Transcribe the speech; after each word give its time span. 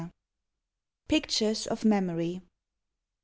PICTURES 1.09 1.67
OF 1.67 1.85
MEMORY. 1.85 2.41